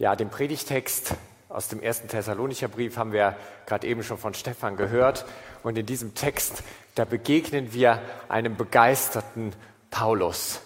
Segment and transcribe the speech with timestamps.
[0.00, 1.14] Ja, den Predigtext
[1.48, 5.24] aus dem ersten Thessalonicher Brief haben wir gerade eben schon von Stefan gehört.
[5.64, 6.62] Und in diesem Text,
[6.94, 9.52] da begegnen wir einem begeisterten
[9.90, 10.60] Paulus.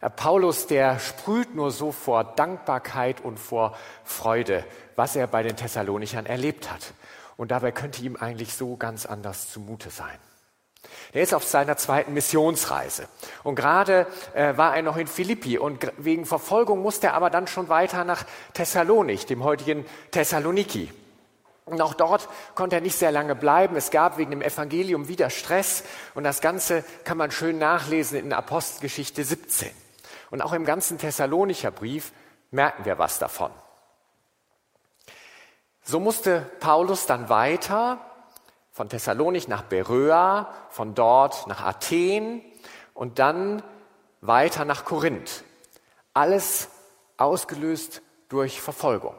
[0.00, 4.64] Äh, Paulus, der sprüht nur so vor Dankbarkeit und vor Freude,
[4.94, 6.92] was er bei den Thessalonichern erlebt hat.
[7.36, 10.18] Und dabei könnte ihm eigentlich so ganz anders zumute sein.
[11.12, 13.08] Er ist auf seiner zweiten Missionsreise.
[13.42, 17.46] Und gerade äh, war er noch in Philippi und wegen Verfolgung musste er aber dann
[17.46, 18.24] schon weiter nach
[18.54, 20.92] Thessalonik, dem heutigen Thessaloniki.
[21.64, 23.76] Und auch dort konnte er nicht sehr lange bleiben.
[23.76, 25.84] Es gab wegen dem Evangelium wieder Stress
[26.14, 29.70] und das Ganze kann man schön nachlesen in Apostelgeschichte 17.
[30.30, 32.12] Und auch im ganzen Thessalonicher Brief
[32.50, 33.50] merken wir was davon.
[35.82, 37.98] So musste Paulus dann weiter
[38.78, 42.40] von Thessalonik nach Beröa, von dort nach Athen
[42.94, 43.60] und dann
[44.20, 45.42] weiter nach Korinth.
[46.14, 46.68] Alles
[47.16, 49.16] ausgelöst durch Verfolgung.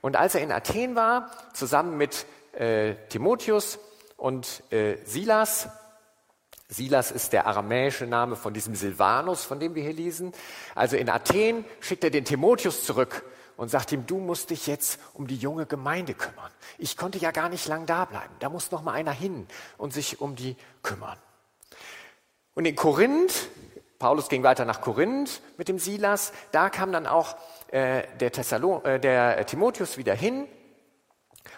[0.00, 3.80] Und als er in Athen war, zusammen mit äh, Timotheus
[4.16, 5.68] und äh, Silas,
[6.68, 10.32] Silas ist der aramäische Name von diesem Silvanus, von dem wir hier lesen.
[10.76, 13.24] Also in Athen schickt er den Timotheus zurück
[13.60, 16.50] und sagt ihm, du musst dich jetzt um die junge Gemeinde kümmern.
[16.78, 18.34] Ich konnte ja gar nicht lang da bleiben.
[18.38, 21.18] Da muss noch mal einer hin und sich um die kümmern.
[22.54, 23.50] Und in Korinth,
[23.98, 27.36] Paulus ging weiter nach Korinth mit dem Silas, da kam dann auch
[27.68, 30.48] äh, der, Thessalon, äh, der Timotheus wieder hin.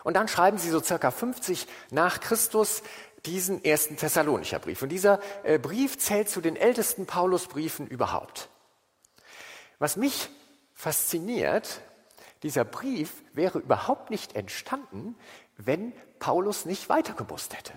[0.03, 2.83] Und dann schreiben sie so circa 50 nach Christus
[3.27, 4.83] diesen ersten Thessalonicher Brief.
[4.83, 8.49] Und dieser äh, Brief zählt zu den ältesten Paulusbriefen überhaupt.
[9.79, 10.31] Was mich
[10.75, 11.81] fasziniert,
[12.43, 15.17] dieser Brief wäre überhaupt nicht entstanden,
[15.57, 17.73] wenn Paulus nicht weitergemusst hätte,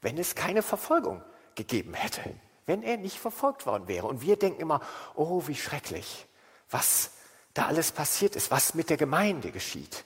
[0.00, 1.22] wenn es keine Verfolgung
[1.54, 2.22] gegeben hätte,
[2.66, 4.06] wenn er nicht verfolgt worden wäre.
[4.06, 4.80] Und wir denken immer,
[5.14, 6.26] oh, wie schrecklich,
[6.70, 7.12] was
[7.54, 10.04] da alles passiert ist, was mit der Gemeinde geschieht.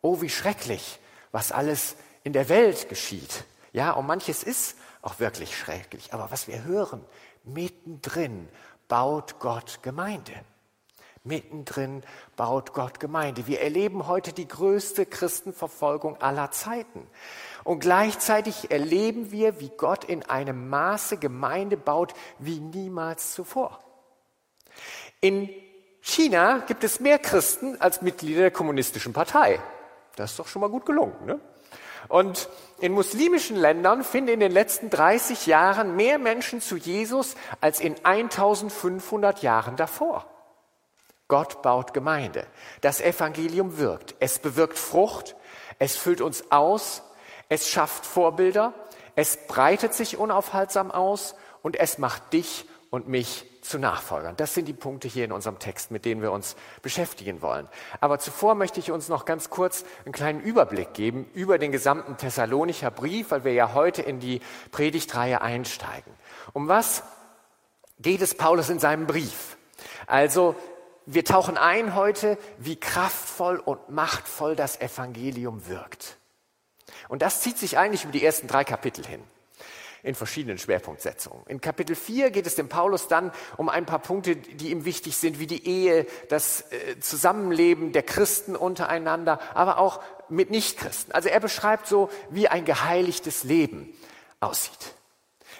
[0.00, 0.98] Oh, wie schrecklich,
[1.30, 3.44] was alles in der Welt geschieht.
[3.72, 6.12] Ja, und manches ist auch wirklich schrecklich.
[6.12, 7.04] Aber was wir hören,
[7.44, 8.48] mittendrin
[8.88, 10.32] baut Gott Gemeinde.
[11.24, 12.02] Mittendrin
[12.34, 13.46] baut Gott Gemeinde.
[13.46, 17.06] Wir erleben heute die größte Christenverfolgung aller Zeiten.
[17.62, 23.78] Und gleichzeitig erleben wir, wie Gott in einem Maße Gemeinde baut wie niemals zuvor.
[25.20, 25.48] In
[26.00, 29.60] China gibt es mehr Christen als Mitglieder der kommunistischen Partei.
[30.16, 31.14] Das ist doch schon mal gut gelungen.
[31.24, 31.38] Ne?
[32.08, 32.48] Und
[32.80, 37.94] in muslimischen Ländern finden in den letzten 30 Jahren mehr Menschen zu Jesus als in
[38.04, 40.31] 1500 Jahren davor.
[41.32, 42.46] Gott baut Gemeinde.
[42.82, 44.16] Das Evangelium wirkt.
[44.20, 45.34] Es bewirkt Frucht.
[45.78, 47.02] Es füllt uns aus.
[47.48, 48.74] Es schafft Vorbilder.
[49.16, 54.36] Es breitet sich unaufhaltsam aus und es macht dich und mich zu Nachfolgern.
[54.36, 57.66] Das sind die Punkte hier in unserem Text, mit denen wir uns beschäftigen wollen.
[58.02, 62.18] Aber zuvor möchte ich uns noch ganz kurz einen kleinen Überblick geben über den gesamten
[62.18, 66.12] Thessalonicher Brief, weil wir ja heute in die Predigtreihe einsteigen.
[66.52, 67.02] Um was
[68.00, 69.56] geht es Paulus in seinem Brief?
[70.06, 70.54] Also
[71.06, 76.16] wir tauchen ein heute, wie kraftvoll und machtvoll das Evangelium wirkt.
[77.08, 79.22] Und das zieht sich eigentlich über die ersten drei Kapitel hin,
[80.02, 81.44] in verschiedenen Schwerpunktsetzungen.
[81.46, 85.16] In Kapitel 4 geht es dem Paulus dann um ein paar Punkte, die ihm wichtig
[85.16, 91.12] sind, wie die Ehe, das äh, Zusammenleben der Christen untereinander, aber auch mit Nichtchristen.
[91.12, 93.92] Also er beschreibt so, wie ein geheiligtes Leben
[94.40, 94.94] aussieht.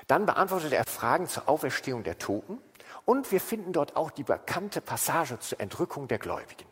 [0.09, 2.59] Dann beantwortet er Fragen zur Auferstehung der Toten
[3.05, 6.67] und wir finden dort auch die bekannte Passage zur Entrückung der Gläubigen.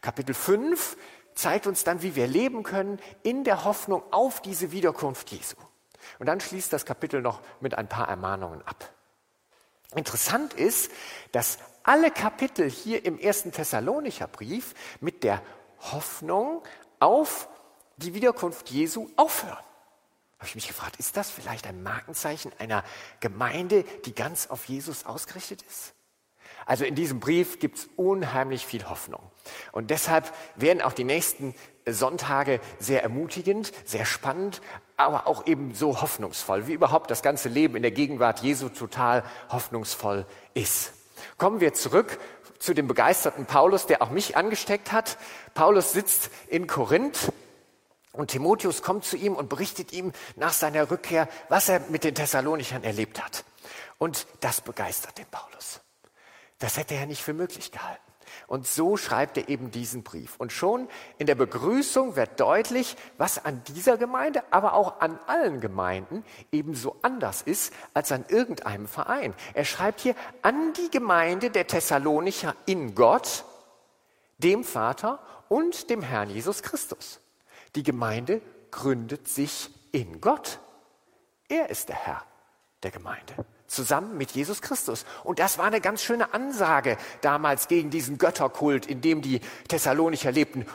[0.00, 0.96] Kapitel 5
[1.34, 5.56] zeigt uns dann, wie wir leben können in der Hoffnung auf diese Wiederkunft Jesu.
[6.18, 8.90] Und dann schließt das Kapitel noch mit ein paar Ermahnungen ab.
[9.94, 10.90] Interessant ist,
[11.32, 15.42] dass alle Kapitel hier im ersten Thessalonicher Brief mit der
[15.92, 16.62] Hoffnung
[17.00, 17.48] auf
[17.96, 19.65] die Wiederkunft Jesu aufhören
[20.46, 22.84] habe ich mich gefragt, ist das vielleicht ein Markenzeichen einer
[23.18, 25.92] Gemeinde, die ganz auf Jesus ausgerichtet ist?
[26.66, 29.28] Also in diesem Brief gibt es unheimlich viel Hoffnung.
[29.72, 34.60] Und deshalb werden auch die nächsten Sonntage sehr ermutigend, sehr spannend,
[34.96, 39.24] aber auch eben so hoffnungsvoll, wie überhaupt das ganze Leben in der Gegenwart Jesu total
[39.48, 40.92] hoffnungsvoll ist.
[41.38, 42.20] Kommen wir zurück
[42.60, 45.18] zu dem begeisterten Paulus, der auch mich angesteckt hat.
[45.54, 47.32] Paulus sitzt in Korinth
[48.16, 52.14] und Timotheus kommt zu ihm und berichtet ihm nach seiner Rückkehr, was er mit den
[52.14, 53.44] Thessalonichern erlebt hat.
[53.98, 55.80] Und das begeistert den Paulus.
[56.58, 58.00] Das hätte er nicht für möglich gehalten.
[58.46, 60.36] Und so schreibt er eben diesen Brief.
[60.38, 65.60] Und schon in der Begrüßung wird deutlich, was an dieser Gemeinde, aber auch an allen
[65.60, 69.34] Gemeinden ebenso anders ist als an irgendeinem Verein.
[69.54, 73.44] Er schreibt hier an die Gemeinde der Thessalonicher in Gott,
[74.38, 77.20] dem Vater und dem Herrn Jesus Christus.
[77.76, 78.40] Die Gemeinde
[78.70, 80.58] gründet sich in Gott.
[81.48, 82.24] Er ist der Herr
[82.82, 85.04] der Gemeinde, zusammen mit Jesus Christus.
[85.24, 90.32] Und das war eine ganz schöne Ansage damals gegen diesen Götterkult, in dem die Thessalonicher
[90.32, 90.66] lebten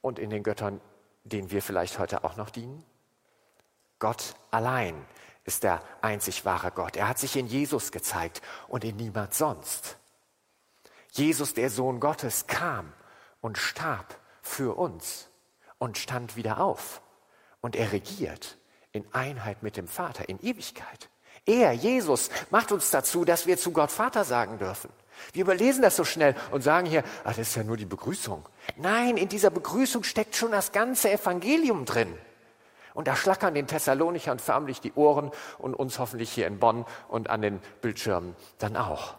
[0.00, 0.80] und in den Göttern,
[1.24, 2.82] denen wir vielleicht heute auch noch dienen.
[3.98, 4.94] Gott allein
[5.44, 6.96] ist der einzig wahre Gott.
[6.96, 9.96] Er hat sich in Jesus gezeigt und in niemand sonst.
[11.12, 12.92] Jesus, der Sohn Gottes, kam
[13.40, 15.28] und starb für uns
[15.78, 17.02] und stand wieder auf.
[17.60, 18.58] Und er regiert
[18.92, 21.10] in Einheit mit dem Vater, in Ewigkeit.
[21.44, 24.90] Er, Jesus, macht uns dazu, dass wir zu Gott Vater sagen dürfen.
[25.32, 28.44] Wir überlesen das so schnell und sagen hier, ach, das ist ja nur die Begrüßung.
[28.76, 32.18] Nein, in dieser Begrüßung steckt schon das ganze Evangelium drin.
[32.94, 37.28] Und da schlackern den Thessalonichern förmlich die Ohren und uns hoffentlich hier in Bonn und
[37.28, 39.14] an den Bildschirmen dann auch.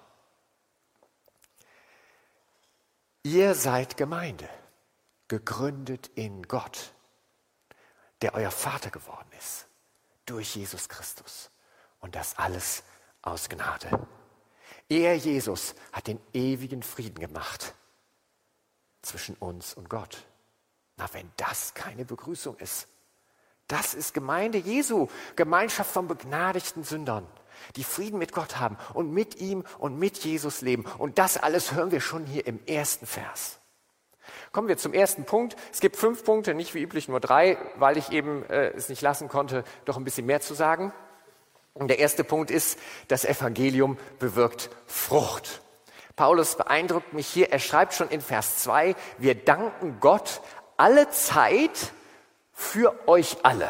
[3.24, 4.50] Ihr seid Gemeinde,
[5.28, 6.94] gegründet in Gott,
[8.22, 9.68] der euer Vater geworden ist,
[10.26, 11.52] durch Jesus Christus.
[12.00, 12.84] Und das alles
[13.22, 14.08] aus Gnade.
[14.90, 17.74] Er, Jesus, hat den ewigen Frieden gemacht
[19.02, 20.26] zwischen uns und Gott.
[20.98, 22.88] Na, wenn das keine Begrüßung ist.
[23.68, 27.28] Das ist Gemeinde Jesu, Gemeinschaft von begnadigten Sündern,
[27.76, 30.86] die Frieden mit Gott haben und mit ihm und mit Jesus leben.
[30.98, 33.57] Und das alles hören wir schon hier im ersten Vers.
[34.52, 35.56] Kommen wir zum ersten Punkt.
[35.72, 39.02] Es gibt fünf Punkte, nicht wie üblich nur drei, weil ich eben äh, es nicht
[39.02, 40.94] lassen konnte, doch ein bisschen mehr zu sagen.
[41.74, 45.62] Und der erste Punkt ist, das Evangelium bewirkt Frucht.
[46.16, 47.52] Paulus beeindruckt mich hier.
[47.52, 50.42] Er schreibt schon in Vers 2, wir danken Gott
[50.76, 51.92] alle Zeit
[52.52, 53.70] für euch alle.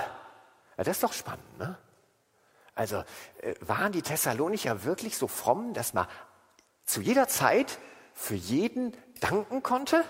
[0.78, 1.78] Ja, das ist doch spannend, ne?
[2.74, 3.04] Also
[3.42, 6.08] äh, waren die Thessalonicher wirklich so fromm, dass man
[6.86, 7.80] zu jeder Zeit
[8.14, 10.04] für jeden danken konnte?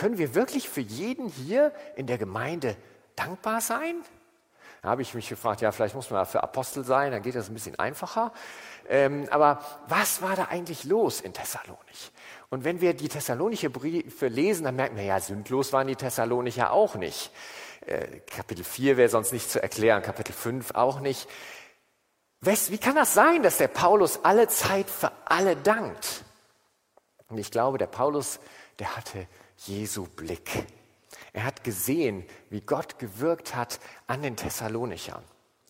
[0.00, 2.74] Können wir wirklich für jeden hier in der Gemeinde
[3.16, 3.96] dankbar sein?
[4.80, 7.34] Da habe ich mich gefragt, ja, vielleicht muss man ja für Apostel sein, dann geht
[7.34, 8.32] das ein bisschen einfacher.
[8.88, 12.12] Ähm, aber was war da eigentlich los in Thessalonich?
[12.48, 16.72] Und wenn wir die Thessalonicher Briefe lesen, dann merken wir, ja, sündlos waren die Thessalonicher
[16.72, 17.30] auch nicht.
[17.84, 21.28] Äh, Kapitel 4 wäre sonst nicht zu erklären, Kapitel 5 auch nicht.
[22.40, 26.24] Wie kann das sein, dass der Paulus alle Zeit für alle dankt?
[27.28, 28.40] Und ich glaube, der Paulus,
[28.78, 29.26] der hatte
[29.66, 30.66] Jesu Blick.
[31.32, 35.22] Er hat gesehen, wie Gott gewirkt hat an den Thessalonichern,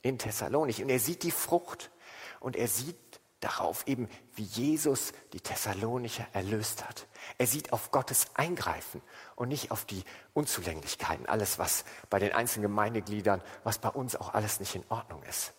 [0.02, 0.82] in Thessalonich.
[0.82, 1.90] Und er sieht die Frucht
[2.38, 2.96] und er sieht
[3.40, 7.06] darauf eben, wie Jesus die Thessalonicher erlöst hat.
[7.38, 9.02] Er sieht auf Gottes Eingreifen
[9.34, 10.04] und nicht auf die
[10.34, 15.22] Unzulänglichkeiten, alles, was bei den einzelnen Gemeindegliedern, was bei uns auch alles nicht in Ordnung
[15.24, 15.52] ist.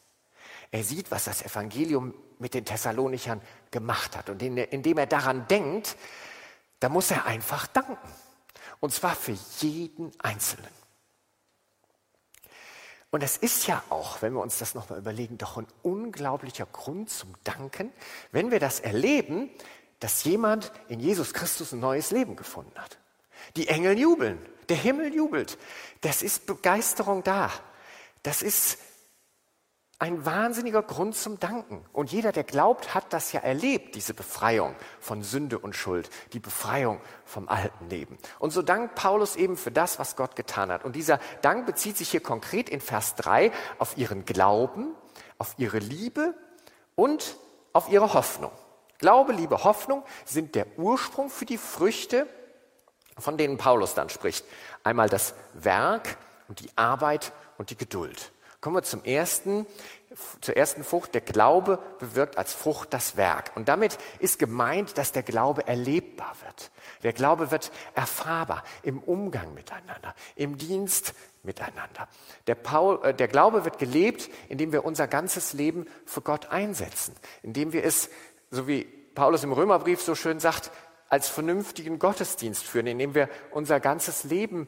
[0.69, 3.41] Er sieht, was das Evangelium mit den Thessalonichern
[3.71, 4.29] gemacht hat.
[4.29, 5.97] Und indem er daran denkt,
[6.81, 7.97] da muss er einfach danken.
[8.81, 10.71] Und zwar für jeden Einzelnen.
[13.11, 17.09] Und es ist ja auch, wenn wir uns das nochmal überlegen, doch ein unglaublicher Grund
[17.09, 17.93] zum Danken,
[18.31, 19.49] wenn wir das erleben,
[19.99, 22.97] dass jemand in Jesus Christus ein neues Leben gefunden hat.
[23.55, 25.59] Die Engel jubeln, der Himmel jubelt.
[26.01, 27.51] Das ist Begeisterung da.
[28.23, 28.79] Das ist
[30.01, 31.85] ein wahnsinniger Grund zum Danken.
[31.93, 36.39] Und jeder, der glaubt, hat das ja erlebt, diese Befreiung von Sünde und Schuld, die
[36.39, 38.17] Befreiung vom alten Leben.
[38.39, 40.85] Und so dankt Paulus eben für das, was Gott getan hat.
[40.85, 44.95] Und dieser Dank bezieht sich hier konkret in Vers 3 auf ihren Glauben,
[45.37, 46.33] auf ihre Liebe
[46.95, 47.37] und
[47.71, 48.51] auf ihre Hoffnung.
[48.97, 52.25] Glaube, Liebe, Hoffnung sind der Ursprung für die Früchte,
[53.19, 54.45] von denen Paulus dann spricht.
[54.83, 56.17] Einmal das Werk
[56.47, 58.31] und die Arbeit und die Geduld.
[58.61, 59.65] Kommen wir zum ersten,
[60.39, 61.15] zur ersten Frucht.
[61.15, 63.51] Der Glaube bewirkt als Frucht das Werk.
[63.55, 66.71] Und damit ist gemeint, dass der Glaube erlebbar wird.
[67.01, 72.07] Der Glaube wird erfahrbar im Umgang miteinander, im Dienst miteinander.
[72.45, 77.15] Der, Paul, äh, der Glaube wird gelebt, indem wir unser ganzes Leben für Gott einsetzen,
[77.41, 78.11] indem wir es,
[78.51, 78.83] so wie
[79.15, 80.69] Paulus im Römerbrief so schön sagt,
[81.09, 84.67] als vernünftigen Gottesdienst führen, indem wir unser ganzes Leben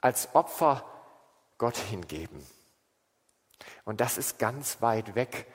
[0.00, 0.84] als Opfer
[1.58, 2.42] Gott hingeben.
[3.86, 5.46] Und das ist ganz weit weg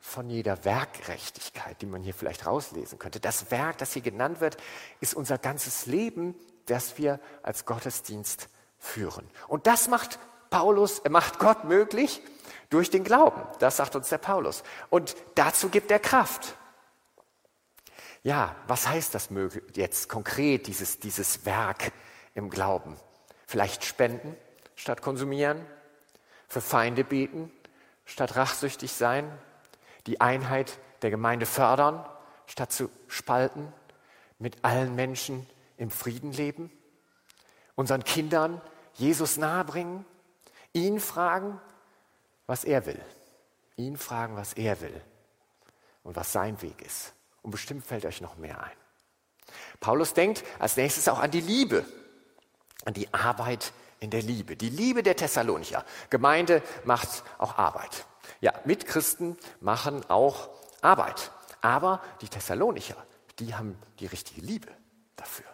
[0.00, 3.20] von jeder Werkgerechtigkeit, die man hier vielleicht rauslesen könnte.
[3.20, 4.56] Das Werk, das hier genannt wird,
[5.00, 6.34] ist unser ganzes Leben,
[6.66, 8.48] das wir als Gottesdienst
[8.78, 9.30] führen.
[9.48, 12.22] Und das macht Paulus, er macht Gott möglich
[12.70, 13.42] durch den Glauben.
[13.58, 14.62] Das sagt uns der Paulus.
[14.88, 16.56] Und dazu gibt er Kraft.
[18.22, 19.28] Ja, was heißt das
[19.74, 21.92] jetzt konkret, dieses, dieses Werk
[22.34, 22.96] im Glauben?
[23.46, 24.34] Vielleicht spenden
[24.74, 25.66] statt konsumieren,
[26.48, 27.52] für Feinde beten,
[28.04, 29.30] statt rachsüchtig sein,
[30.06, 32.04] die Einheit der Gemeinde fördern,
[32.46, 33.72] statt zu spalten,
[34.38, 35.46] mit allen Menschen
[35.76, 36.70] im Frieden leben,
[37.74, 38.60] unseren Kindern
[38.94, 40.04] Jesus nahebringen,
[40.72, 41.60] ihn fragen,
[42.46, 43.00] was er will,
[43.76, 45.00] ihn fragen, was er will
[46.02, 47.12] und was sein Weg ist.
[47.42, 48.76] Und bestimmt fällt euch noch mehr ein.
[49.80, 51.84] Paulus denkt als nächstes auch an die Liebe,
[52.84, 53.72] an die Arbeit
[54.04, 55.84] in der Liebe, die Liebe der Thessalonicher.
[56.10, 58.06] Gemeinde macht auch Arbeit.
[58.40, 60.50] Ja, Mitchristen machen auch
[60.82, 61.32] Arbeit.
[61.62, 62.96] Aber die Thessalonicher,
[63.38, 64.68] die haben die richtige Liebe
[65.16, 65.46] dafür.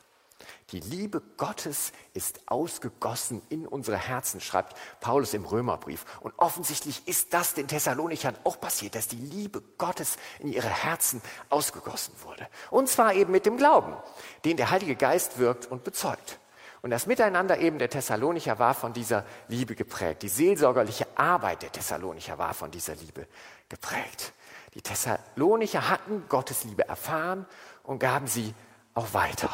[0.72, 6.04] Die Liebe Gottes ist ausgegossen in unsere Herzen, schreibt Paulus im Römerbrief.
[6.20, 11.22] Und offensichtlich ist das den Thessalonichern auch passiert, dass die Liebe Gottes in ihre Herzen
[11.48, 12.46] ausgegossen wurde.
[12.70, 13.96] Und zwar eben mit dem Glauben,
[14.44, 16.38] den der Heilige Geist wirkt und bezeugt.
[16.82, 20.22] Und das Miteinander eben der Thessalonicher war von dieser Liebe geprägt.
[20.22, 23.26] Die seelsorgerliche Arbeit der Thessalonicher war von dieser Liebe
[23.68, 24.32] geprägt.
[24.74, 27.46] Die Thessalonicher hatten Gottes Liebe erfahren
[27.82, 28.54] und gaben sie
[28.94, 29.50] auch weiter.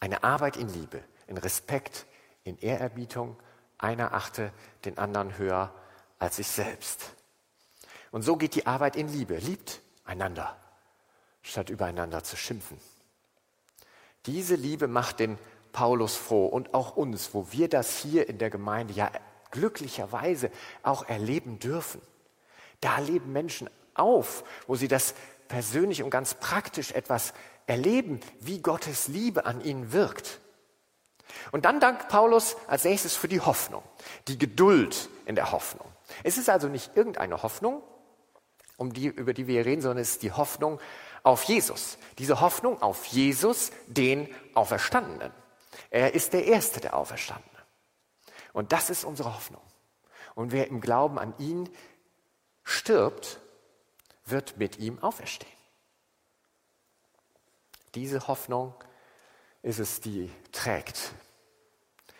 [0.00, 2.06] Eine Arbeit in Liebe, in Respekt,
[2.44, 3.36] in Ehrerbietung.
[3.78, 4.52] Einer achte
[4.84, 5.72] den anderen höher
[6.18, 7.14] als sich selbst.
[8.10, 9.36] Und so geht die Arbeit in Liebe.
[9.36, 10.56] Liebt einander,
[11.42, 12.78] statt übereinander zu schimpfen.
[14.26, 15.38] Diese Liebe macht den
[15.72, 19.10] Paulus froh und auch uns, wo wir das hier in der Gemeinde ja
[19.50, 20.50] glücklicherweise
[20.82, 22.00] auch erleben dürfen.
[22.80, 25.14] Da leben Menschen auf, wo sie das
[25.48, 27.34] persönlich und ganz praktisch etwas
[27.66, 30.40] erleben, wie Gottes Liebe an ihnen wirkt.
[31.50, 33.82] Und dann dankt Paulus als nächstes für die Hoffnung,
[34.28, 35.86] die Geduld in der Hoffnung.
[36.24, 37.82] Es ist also nicht irgendeine Hoffnung,
[38.76, 40.80] um die, über die wir hier reden, sondern es ist die Hoffnung
[41.22, 41.98] auf Jesus.
[42.18, 45.32] Diese Hoffnung auf Jesus, den Auferstandenen.
[45.90, 47.50] Er ist der Erste der Auferstandenen.
[48.52, 49.62] Und das ist unsere Hoffnung.
[50.34, 51.68] Und wer im Glauben an ihn
[52.64, 53.40] stirbt,
[54.24, 55.52] wird mit ihm auferstehen.
[57.94, 58.74] Diese Hoffnung
[59.62, 61.12] ist es, die trägt.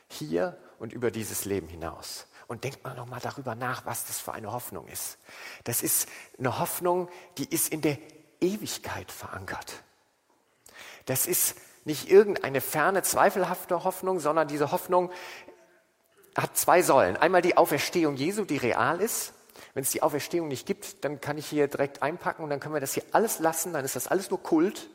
[0.09, 2.27] Hier und über dieses Leben hinaus.
[2.49, 5.19] Und denkt mal nochmal darüber nach, was das für eine Hoffnung ist.
[5.65, 7.97] Das ist eine Hoffnung, die ist in der
[8.43, 9.83] Ewigkeit verankert.
[11.07, 15.11] Das ist nicht irgendeine ferne, zweifelhafte Hoffnung, sondern diese Hoffnung
[16.37, 17.17] hat zwei Säulen.
[17.17, 19.33] Einmal die Auferstehung Jesu, die real ist.
[19.75, 22.75] Wenn es die Auferstehung nicht gibt, dann kann ich hier direkt einpacken und dann können
[22.75, 24.89] wir das hier alles lassen, dann ist das alles nur Kult.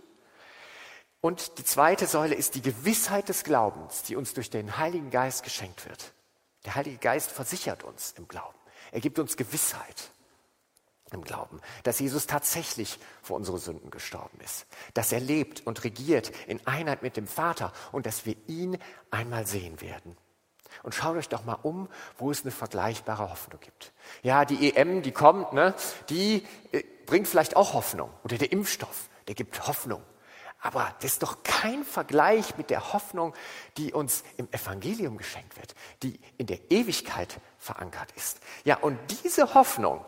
[1.20, 5.44] Und die zweite Säule ist die Gewissheit des Glaubens, die uns durch den Heiligen Geist
[5.44, 6.13] geschenkt wird.
[6.66, 8.58] Der Heilige Geist versichert uns im Glauben.
[8.92, 10.12] Er gibt uns Gewissheit
[11.11, 16.31] im Glauben, dass Jesus tatsächlich für unsere Sünden gestorben ist, dass er lebt und regiert
[16.47, 18.77] in Einheit mit dem Vater und dass wir ihn
[19.11, 20.17] einmal sehen werden.
[20.83, 21.87] Und schaut euch doch mal um,
[22.17, 23.93] wo es eine vergleichbare Hoffnung gibt.
[24.21, 25.73] Ja, die EM, die kommt, ne,
[26.09, 28.11] die äh, bringt vielleicht auch Hoffnung.
[28.23, 30.03] Oder der Impfstoff, der gibt Hoffnung.
[30.59, 33.33] Aber das ist doch kein Vergleich mit der Hoffnung,
[33.77, 38.39] die uns im Evangelium geschenkt wird, die in der Ewigkeit verankert ist.
[38.63, 40.03] Ja, und diese Hoffnung,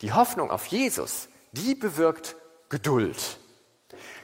[0.00, 2.36] die Hoffnung auf Jesus, die bewirkt
[2.68, 3.38] Geduld.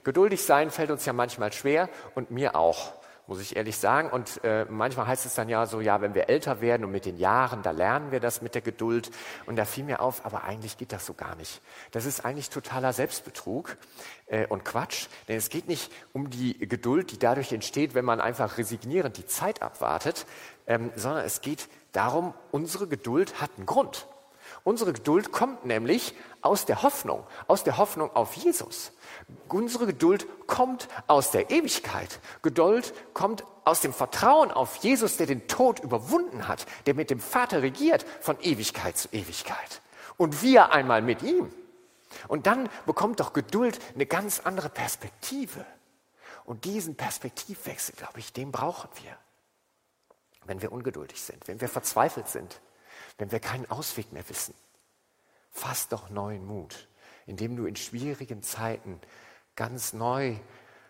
[0.04, 2.92] Geduldig sein fällt uns ja manchmal schwer und mir auch,
[3.26, 4.10] muss ich ehrlich sagen.
[4.10, 7.06] Und äh, manchmal heißt es dann ja so, ja, wenn wir älter werden und mit
[7.06, 9.10] den Jahren, da lernen wir das mit der Geduld.
[9.46, 11.62] Und da fiel mir auf, aber eigentlich geht das so gar nicht.
[11.92, 13.78] Das ist eigentlich totaler Selbstbetrug
[14.26, 15.06] äh, und Quatsch.
[15.28, 19.26] Denn es geht nicht um die Geduld, die dadurch entsteht, wenn man einfach resignierend die
[19.26, 20.26] Zeit abwartet,
[20.66, 24.06] ähm, sondern es geht darum, unsere Geduld hat einen Grund.
[24.62, 28.92] Unsere Geduld kommt nämlich aus der Hoffnung, aus der Hoffnung auf Jesus.
[29.49, 32.20] Unsere Geduld kommt aus der Ewigkeit.
[32.42, 37.20] Geduld kommt aus dem Vertrauen auf Jesus, der den Tod überwunden hat, der mit dem
[37.20, 39.80] Vater regiert von Ewigkeit zu Ewigkeit.
[40.16, 41.52] Und wir einmal mit ihm.
[42.28, 45.64] Und dann bekommt doch Geduld eine ganz andere Perspektive.
[46.44, 49.16] Und diesen Perspektivwechsel, glaube ich, den brauchen wir.
[50.44, 52.61] Wenn wir ungeduldig sind, wenn wir verzweifelt sind,
[53.18, 54.54] wenn wir keinen Ausweg mehr wissen.
[55.50, 56.88] Fass doch neuen Mut,
[57.26, 59.00] indem du in schwierigen Zeiten
[59.56, 60.37] ganz neu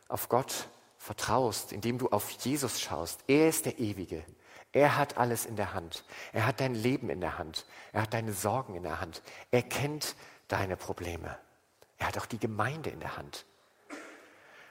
[0.08, 3.20] auf Gott vertraust, indem du auf Jesus schaust.
[3.26, 4.24] Er ist der Ewige.
[4.72, 6.04] Er hat alles in der Hand.
[6.32, 7.66] Er hat dein Leben in der Hand.
[7.92, 9.22] Er hat deine Sorgen in der Hand.
[9.50, 10.16] Er kennt
[10.48, 11.38] deine Probleme.
[11.98, 13.44] Er hat auch die Gemeinde in der Hand.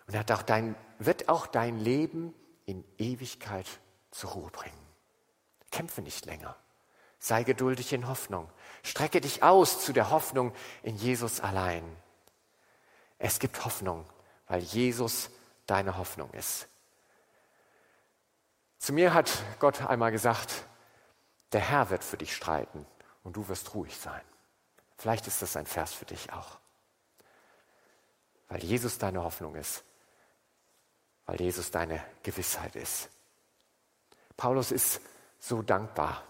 [0.08, 2.34] Und er hat auch dein, wird auch dein Leben
[2.66, 3.68] in Ewigkeit
[4.12, 4.78] zur Ruhe bringen.
[5.72, 6.56] Kämpfe nicht länger.
[7.24, 8.50] Sei geduldig in Hoffnung.
[8.84, 11.82] Strecke dich aus zu der Hoffnung in Jesus allein.
[13.18, 14.06] Es gibt Hoffnung,
[14.48, 15.30] weil Jesus
[15.66, 16.68] deine Hoffnung ist.
[18.78, 20.66] Zu mir hat Gott einmal gesagt,
[21.54, 22.86] der Herr wird für dich streiten
[23.24, 24.22] und du wirst ruhig sein.
[24.98, 26.60] Vielleicht ist das ein Vers für dich auch.
[28.50, 29.86] Weil Jesus deine Hoffnung ist,
[31.26, 33.10] weil Jesus deine Gewissheit ist.
[34.36, 35.00] Paulus ist
[35.40, 36.22] so dankbar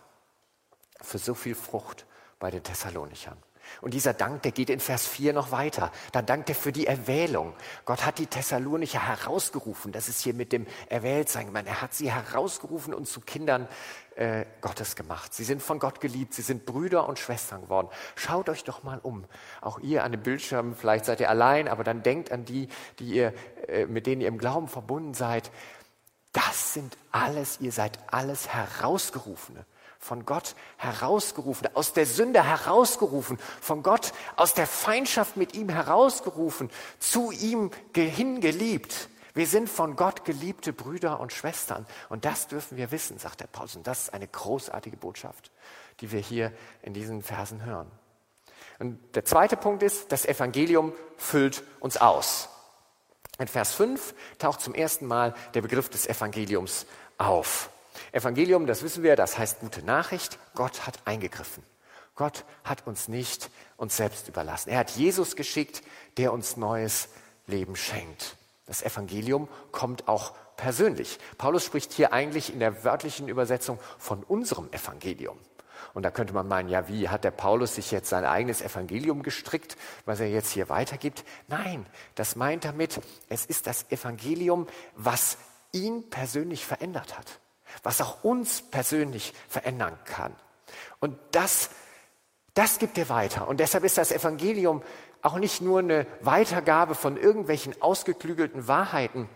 [1.04, 2.06] für so viel Frucht
[2.40, 3.38] bei den Thessalonichern.
[3.82, 5.92] Und dieser Dank, der geht in Vers 4 noch weiter.
[6.12, 7.54] Dann dankt er für die Erwählung.
[7.86, 9.92] Gott hat die Thessalonicher herausgerufen.
[9.92, 11.68] Das ist hier mit dem Erwähltsein gemeint.
[11.68, 13.68] Er hat sie herausgerufen und zu Kindern
[14.16, 15.34] äh, Gottes gemacht.
[15.34, 16.34] Sie sind von Gott geliebt.
[16.34, 17.90] Sie sind Brüder und Schwestern geworden.
[18.16, 19.26] Schaut euch doch mal um.
[19.62, 22.68] Auch ihr an dem Bildschirm, vielleicht seid ihr allein, aber dann denkt an die,
[23.00, 23.34] die ihr,
[23.68, 25.52] äh, mit denen ihr im Glauben verbunden seid.
[26.32, 29.66] Das sind alles, ihr seid alles Herausgerufene
[30.04, 36.70] von Gott herausgerufen, aus der Sünde herausgerufen, von Gott aus der Feindschaft mit ihm herausgerufen,
[37.00, 39.10] zu ihm hingeliebt.
[39.34, 41.88] Wir sind von Gott geliebte Brüder und Schwestern.
[42.10, 43.76] Und das dürfen wir wissen, sagt der Paulus.
[43.76, 45.52] Und das ist eine großartige Botschaft,
[46.02, 46.52] die wir hier
[46.84, 47.90] in diesen Versen hören.
[48.80, 52.50] Und der zweite Punkt ist, das Evangelium füllt uns aus.
[53.40, 56.86] In Vers 5 taucht zum ersten Mal der Begriff des Evangeliums
[57.18, 57.70] auf.
[58.12, 60.40] Evangelium, das wissen wir, das heißt gute Nachricht.
[60.56, 61.64] Gott hat eingegriffen.
[62.16, 64.70] Gott hat uns nicht uns selbst überlassen.
[64.70, 65.82] Er hat Jesus geschickt,
[66.18, 67.10] der uns neues
[67.48, 68.38] Leben schenkt.
[68.66, 71.18] Das Evangelium kommt auch persönlich.
[71.38, 75.38] Paulus spricht hier eigentlich in der wörtlichen Übersetzung von unserem Evangelium.
[75.94, 79.22] Und da könnte man meinen, ja, wie hat der Paulus sich jetzt sein eigenes Evangelium
[79.22, 81.24] gestrickt, was er jetzt hier weitergibt?
[81.48, 81.86] Nein,
[82.16, 85.38] das meint damit, es ist das Evangelium, was
[85.72, 87.40] ihn persönlich verändert hat
[87.82, 90.36] was auch uns persönlich verändern kann.
[91.00, 91.70] Und das,
[92.54, 93.48] das gibt er weiter.
[93.48, 94.84] Und deshalb ist das Evangelium
[95.22, 99.30] auch nicht nur eine Weitergabe von irgendwelchen ausgeklügelten Wahrheiten,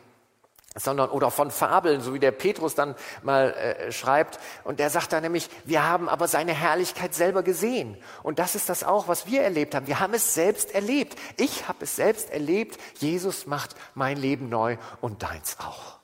[0.80, 4.40] sondern oder von Fabeln, so wie der Petrus dann mal äh, schreibt.
[4.64, 7.98] Und der sagt da nämlich, wir haben aber seine Herrlichkeit selber gesehen.
[8.24, 9.88] Und das ist das auch, was wir erlebt haben.
[9.88, 11.18] Wir haben es selbst erlebt.
[11.38, 12.80] Ich habe es selbst erlebt.
[13.00, 15.98] Jesus macht mein Leben neu und deins auch.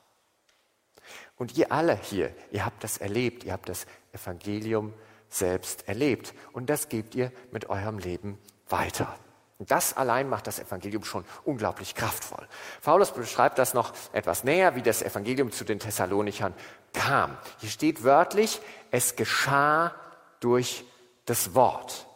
[1.44, 4.94] Und ihr alle hier, ihr habt das erlebt, ihr habt das Evangelium
[5.28, 6.34] selbst erlebt.
[6.54, 9.14] Und das gebt ihr mit eurem Leben weiter.
[9.60, 12.48] Und das allein macht das Evangelium schon unglaublich kraftvoll.
[12.82, 16.54] Paulus beschreibt das noch etwas näher, wie das Evangelium zu den Thessalonichern
[16.94, 17.36] kam.
[17.60, 19.94] Hier steht wörtlich, es geschah
[20.40, 20.86] durch
[21.26, 22.08] das Wort.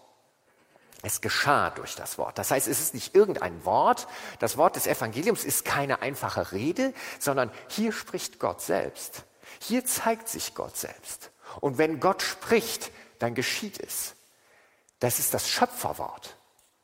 [1.07, 2.37] Es geschah durch das Wort.
[2.37, 4.09] Das heißt, es ist nicht irgendein Wort.
[4.39, 9.23] Das Wort des Evangeliums ist keine einfache Rede, sondern hier spricht Gott selbst.
[9.61, 11.31] Hier zeigt sich Gott selbst.
[11.61, 14.15] Und wenn Gott spricht, dann geschieht es.
[14.99, 16.36] Das ist das Schöpferwort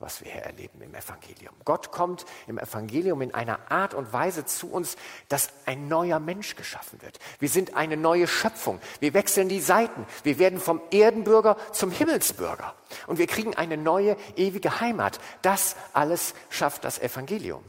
[0.04, 1.56] was wir hier erleben im Evangelium.
[1.64, 4.98] Gott kommt im Evangelium in einer Art und Weise zu uns,
[5.30, 7.20] dass ein neuer Mensch geschaffen wird.
[7.40, 8.80] Wir sind eine neue Schöpfung.
[9.00, 10.06] Wir wechseln die Seiten.
[10.24, 12.76] Wir werden vom Erdenbürger zum Himmelsbürger.
[13.08, 15.20] Und wir kriegen eine neue, ewige Heimat.
[15.42, 17.64] Das alles schafft das Evangelium.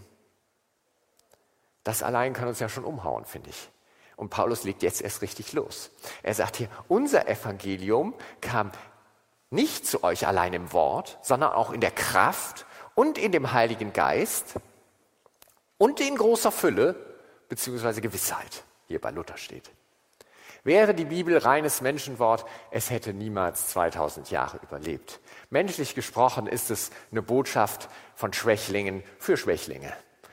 [1.85, 3.71] Das allein kann uns ja schon umhauen, finde ich.
[4.17, 5.91] Und Paulus legt jetzt erst richtig los.
[6.23, 8.73] Er sagt hier, unser Evangelium kam
[9.55, 13.93] nicht zu euch allein im Wort, sondern auch in der Kraft und in dem Heiligen
[13.93, 14.55] Geist
[15.79, 16.95] und in großer Fülle
[17.49, 19.71] beziehungsweise Gewissheit, hier bei Luther steht.
[20.65, 25.21] Wäre die Bibel reines Menschenwort, es hätte niemals 2000 Jahre überlebt.
[25.51, 29.93] Menschlich gesprochen ist es eine Botschaft von Schwächlingen für Schwächlinge.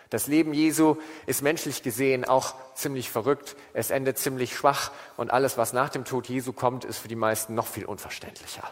[0.09, 3.55] Das Leben Jesu ist menschlich gesehen auch ziemlich verrückt.
[3.73, 7.15] Es endet ziemlich schwach und alles, was nach dem Tod Jesu kommt, ist für die
[7.15, 8.63] meisten noch viel unverständlicher.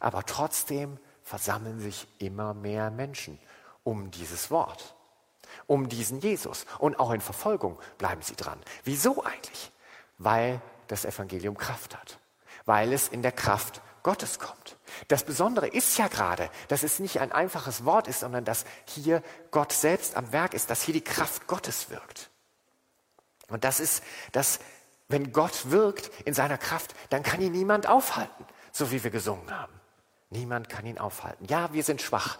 [0.00, 3.38] Aber trotzdem versammeln sich immer mehr Menschen
[3.82, 4.94] um dieses Wort,
[5.66, 6.66] um diesen Jesus.
[6.78, 8.58] Und auch in Verfolgung bleiben sie dran.
[8.84, 9.72] Wieso eigentlich?
[10.18, 12.18] Weil das Evangelium Kraft hat,
[12.64, 14.76] weil es in der Kraft Gottes kommt.
[15.08, 19.20] Das Besondere ist ja gerade, dass es nicht ein einfaches Wort ist, sondern dass hier
[19.50, 22.30] Gott selbst am Werk ist, dass hier die Kraft Gottes wirkt.
[23.48, 24.60] Und das ist, dass
[25.08, 29.50] wenn Gott wirkt in seiner Kraft, dann kann ihn niemand aufhalten, so wie wir gesungen
[29.50, 29.72] haben.
[30.30, 31.46] Niemand kann ihn aufhalten.
[31.46, 32.38] Ja, wir sind schwach,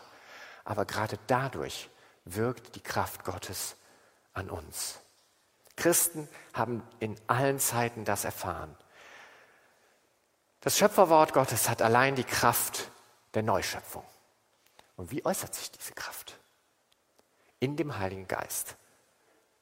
[0.64, 1.88] aber gerade dadurch
[2.24, 3.76] wirkt die Kraft Gottes
[4.32, 5.00] an uns.
[5.76, 8.74] Christen haben in allen Zeiten das erfahren.
[10.60, 12.90] Das Schöpferwort Gottes hat allein die Kraft
[13.34, 14.04] der Neuschöpfung.
[14.96, 16.38] Und wie äußert sich diese Kraft?
[17.60, 18.76] In dem Heiligen Geist.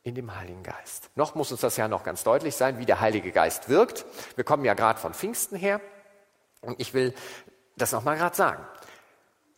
[0.02, 1.10] In dem Heiligen Geist.
[1.14, 4.06] Noch muss uns das ja noch ganz deutlich sein, wie der Heilige Geist wirkt.
[4.36, 5.80] Wir kommen ja gerade von Pfingsten her.
[6.60, 7.14] Und ich will
[7.76, 8.64] das nochmal gerade sagen.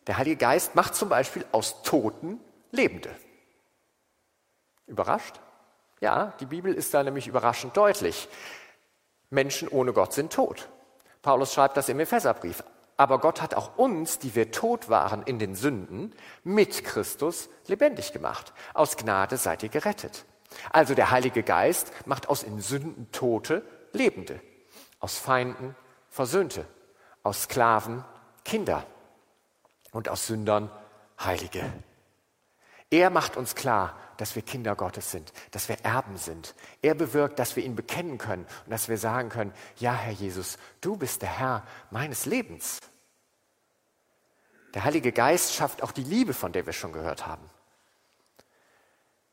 [0.07, 2.39] Der Heilige Geist macht zum Beispiel aus Toten
[2.71, 3.13] Lebende.
[4.87, 5.39] Überrascht?
[5.99, 8.29] Ja, die Bibel ist da nämlich überraschend deutlich.
[9.29, 10.69] Menschen ohne Gott sind tot.
[11.21, 12.63] Paulus schreibt das im Epheserbrief.
[12.95, 18.11] Aber Gott hat auch uns, die wir tot waren in den Sünden, mit Christus lebendig
[18.11, 18.53] gemacht.
[18.73, 20.25] Aus Gnade seid ihr gerettet.
[20.71, 24.41] Also der Heilige Geist macht aus in Sünden Tote Lebende,
[24.99, 25.75] aus Feinden
[26.09, 26.65] Versöhnte,
[27.27, 28.05] aus Sklaven
[28.45, 28.85] Kinder
[29.91, 30.71] und aus Sündern
[31.19, 31.61] Heilige.
[32.89, 36.55] Er macht uns klar, dass wir Kinder Gottes sind, dass wir Erben sind.
[36.81, 40.57] Er bewirkt, dass wir ihn bekennen können und dass wir sagen können, ja Herr Jesus,
[40.79, 42.79] du bist der Herr meines Lebens.
[44.73, 47.49] Der Heilige Geist schafft auch die Liebe, von der wir schon gehört haben.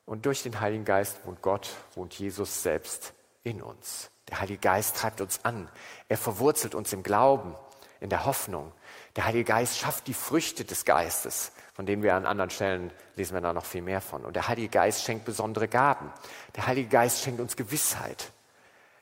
[0.05, 4.11] Und durch den Heiligen Geist wohnt Gott, wohnt Jesus selbst in uns.
[4.27, 5.69] Der Heilige Geist treibt uns an.
[6.09, 7.55] Er verwurzelt uns im Glauben,
[8.05, 8.71] in der Hoffnung.
[9.15, 13.33] Der Heilige Geist schafft die Früchte des Geistes, von denen wir an anderen Stellen lesen
[13.33, 14.23] wir da noch viel mehr von.
[14.23, 16.13] Und der Heilige Geist schenkt besondere Gaben.
[16.55, 18.31] Der Heilige Geist schenkt uns Gewissheit.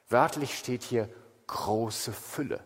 [0.10, 1.10] Wörtlich steht hier
[1.48, 2.63] große Fülle,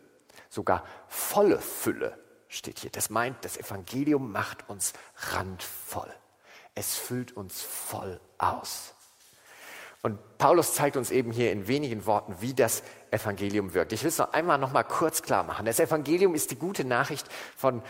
[0.48, 2.16] sogar volle Fülle
[2.48, 2.90] steht hier.
[2.90, 4.92] Das meint, das Evangelium macht uns
[5.32, 6.12] randvoll.
[6.74, 8.94] Es füllt uns voll aus.
[10.02, 13.92] Und Paulus zeigt uns eben hier in wenigen Worten, wie das Evangelium wirkt.
[13.92, 15.66] Ich will es noch einmal noch mal kurz klar machen.
[15.66, 17.82] Das Evangelium ist die gute Nachricht von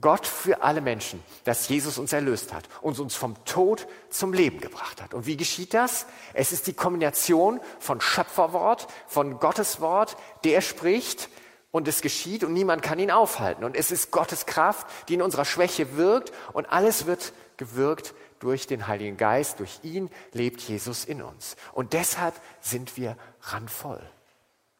[0.00, 4.60] Gott für alle Menschen, dass Jesus uns erlöst hat und uns vom Tod zum Leben
[4.60, 5.14] gebracht hat.
[5.14, 6.06] Und wie geschieht das?
[6.34, 11.30] Es ist die Kombination von Schöpferwort, von Gottes Wort, der spricht
[11.70, 13.64] und es geschieht und niemand kann ihn aufhalten.
[13.64, 18.66] Und es ist Gottes Kraft, die in unserer Schwäche wirkt und alles wird gewirkt durch
[18.66, 21.56] den Heiligen Geist, durch ihn lebt Jesus in uns.
[21.72, 24.02] Und deshalb sind wir randvoll.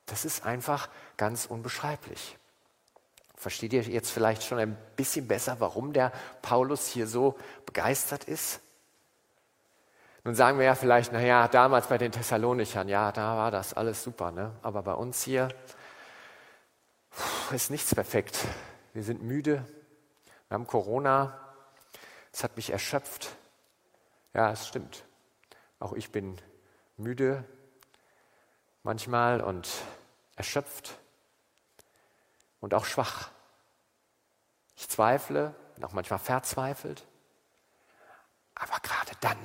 [0.07, 2.39] Das ist einfach ganz unbeschreiblich.
[3.37, 6.13] Versteht ihr jetzt vielleicht schon ein bisschen besser, warum der
[6.43, 7.37] Paulus hier so
[7.67, 8.61] begeistert ist?
[10.25, 14.03] Nun sagen wir ja vielleicht, naja, damals bei den Thessalonichern, ja, da war das alles
[14.03, 14.53] super, ne?
[14.63, 15.49] aber bei uns hier
[17.53, 18.45] ist nichts perfekt.
[18.93, 19.65] Wir sind müde,
[20.49, 21.39] wir haben Corona,
[22.37, 23.35] es hat mich erschöpft,
[24.35, 25.07] ja, es stimmt.
[25.79, 26.39] Auch ich bin
[26.99, 27.43] müde
[28.83, 29.67] manchmal und
[30.35, 30.99] erschöpft
[32.61, 33.31] und auch schwach.
[34.77, 37.07] Ich zweifle und auch manchmal verzweifelt.
[38.55, 39.39] Aber gerade dann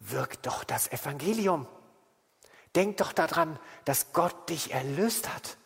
[0.00, 1.66] wirkt doch das Evangelium.
[2.74, 5.56] Denk doch daran, dass Gott dich erlöst hat.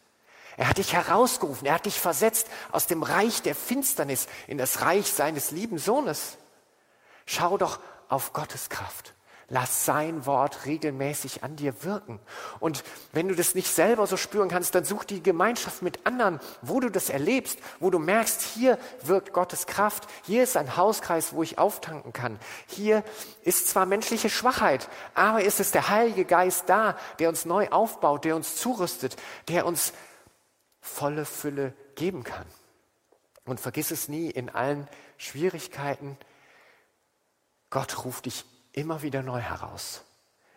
[0.56, 4.83] Er hat dich herausgerufen, er hat dich versetzt aus dem Reich der Finsternis in das
[4.83, 6.37] Reich seines lieben Sohnes.
[7.26, 9.14] Schau doch auf Gottes Kraft.
[9.52, 12.20] Lass sein Wort regelmäßig an dir wirken.
[12.61, 16.38] Und wenn du das nicht selber so spüren kannst, dann such die Gemeinschaft mit anderen,
[16.62, 21.33] wo du das erlebst, wo du merkst, hier wirkt Gottes Kraft, hier ist ein Hauskreis,
[21.33, 22.38] wo ich auftanken kann.
[22.68, 23.02] Hier
[23.42, 28.24] ist zwar menschliche Schwachheit, aber ist es der Heilige Geist da, der uns neu aufbaut,
[28.24, 29.16] der uns zurüstet,
[29.48, 29.92] der uns
[30.80, 32.46] volle Fülle geben kann.
[33.46, 36.16] Und vergiss es nie in allen Schwierigkeiten,
[37.70, 40.02] Gott ruft dich immer wieder neu heraus.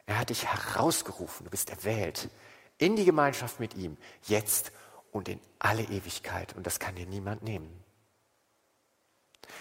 [0.06, 2.30] Er hat dich herausgerufen, du bist erwählt
[2.78, 4.71] in die Gemeinschaft mit ihm, jetzt
[5.12, 6.54] und in alle Ewigkeit.
[6.56, 7.84] Und das kann dir niemand nehmen.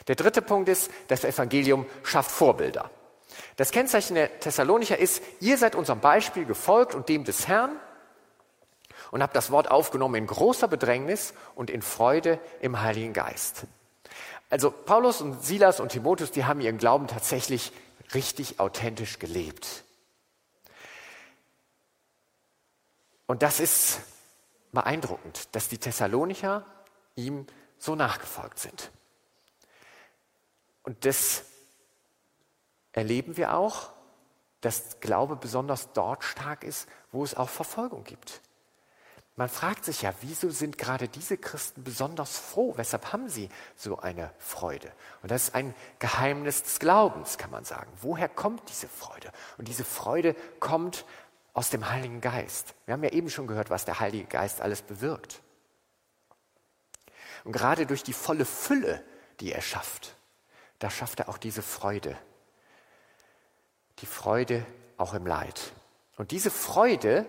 [0.09, 2.91] Der dritte Punkt ist, das Evangelium schafft Vorbilder.
[3.57, 7.77] Das Kennzeichen der Thessalonicher ist, ihr seid unserem Beispiel gefolgt und dem des Herrn
[9.11, 13.67] und habt das Wort aufgenommen in großer Bedrängnis und in Freude im Heiligen Geist.
[14.53, 17.73] Also Paulus und Silas und Timotheus, die haben ihren Glauben tatsächlich
[18.13, 19.83] richtig authentisch gelebt.
[23.25, 24.01] Und das ist
[24.73, 26.67] beeindruckend, dass die Thessalonicher
[27.17, 27.47] ihm
[27.79, 28.91] so nachgefolgt sind.
[30.83, 31.45] Und das
[32.93, 33.89] erleben wir auch,
[34.61, 38.43] dass Glaube besonders dort stark ist, wo es auch Verfolgung gibt.
[39.43, 42.75] Man fragt sich ja, wieso sind gerade diese Christen besonders froh?
[42.77, 44.93] Weshalb haben sie so eine Freude?
[45.21, 47.91] Und das ist ein Geheimnis des Glaubens, kann man sagen.
[48.01, 49.33] Woher kommt diese Freude?
[49.59, 51.05] Und diese Freude kommt
[51.55, 52.77] aus dem Heiligen Geist.
[52.87, 55.43] Wir haben ja eben schon gehört, was der Heilige Geist alles bewirkt.
[57.43, 59.03] Und gerade durch die volle Fülle,
[59.41, 60.15] die er schafft,
[60.79, 62.17] da schafft er auch diese Freude.
[63.99, 64.65] Die Freude
[64.99, 65.73] auch im Leid.
[66.17, 67.27] Und diese Freude,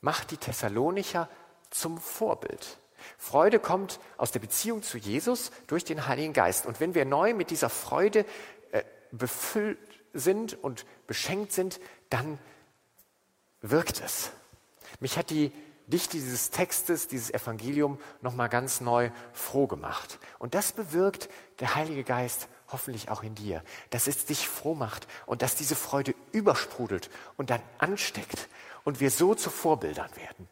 [0.00, 1.28] macht die Thessalonicher
[1.70, 2.78] zum Vorbild.
[3.16, 6.66] Freude kommt aus der Beziehung zu Jesus durch den Heiligen Geist.
[6.66, 8.24] Und wenn wir neu mit dieser Freude
[8.72, 8.82] äh,
[9.12, 9.78] befüllt
[10.12, 11.80] sind und beschenkt sind,
[12.10, 12.38] dann
[13.60, 14.30] wirkt es.
[15.00, 15.52] Mich hat die
[15.86, 20.18] Dichte dieses Textes, dieses Evangelium nochmal ganz neu froh gemacht.
[20.38, 21.30] Und das bewirkt
[21.60, 25.74] der Heilige Geist hoffentlich auch in dir, dass es dich froh macht und dass diese
[25.74, 28.48] Freude übersprudelt und dann ansteckt
[28.84, 30.48] und wir so zu Vorbildern werden.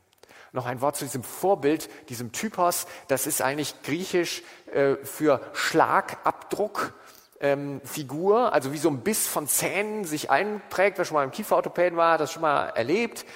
[0.52, 2.86] Noch ein Wort zu diesem Vorbild, diesem Typos.
[3.08, 6.94] Das ist eigentlich griechisch äh, für Schlagabdruck
[7.40, 10.96] ähm, Figur, also wie so ein Biss von Zähnen sich einprägt.
[10.96, 13.26] Wer schon mal im Kieferorthopäden war, das schon mal erlebt.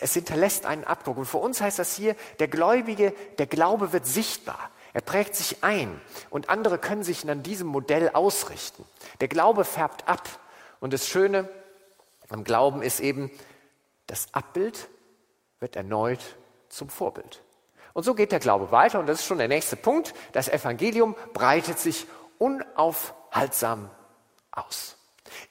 [0.00, 1.18] Es hinterlässt einen Abdruck.
[1.18, 4.70] Und für uns heißt das hier, der Gläubige, der Glaube wird sichtbar.
[4.92, 8.84] Er prägt sich ein und andere können sich an diesem Modell ausrichten.
[9.20, 10.28] Der Glaube färbt ab.
[10.80, 11.48] Und das Schöne
[12.28, 13.30] am Glauben ist eben,
[14.06, 14.88] das Abbild
[15.60, 16.20] wird erneut
[16.68, 17.42] zum Vorbild.
[17.94, 20.14] Und so geht der Glaube weiter und das ist schon der nächste Punkt.
[20.32, 22.06] Das Evangelium breitet sich
[22.38, 23.90] unaufhaltsam
[24.52, 24.96] aus.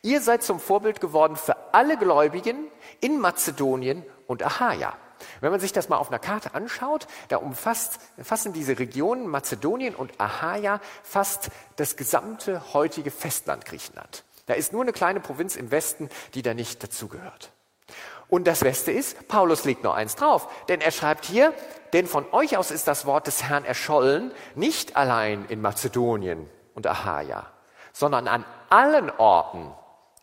[0.02, 2.68] Ihr seid zum Vorbild geworden für alle Gläubigen
[3.00, 4.98] in Mazedonien und Achaia.
[5.42, 9.96] Wenn man sich das mal auf einer Karte anschaut, da umfasst, fassen diese Regionen Mazedonien
[9.96, 14.24] und Achaia fast das gesamte heutige Festland Griechenland.
[14.48, 17.52] Da ist nur eine kleine Provinz im Westen, die da nicht dazugehört.
[18.30, 21.54] Und das Beste ist, Paulus legt noch eins drauf, denn er schreibt hier,
[21.94, 26.88] denn von euch aus ist das Wort des Herrn erschollen, nicht allein in Mazedonien und
[26.88, 27.48] Achaia,
[27.94, 29.74] sondern an allen Orten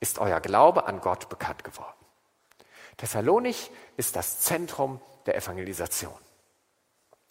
[0.01, 1.95] ist euer Glaube an Gott bekannt geworden.
[2.99, 6.15] Thessalonich ist das Zentrum der Evangelisation.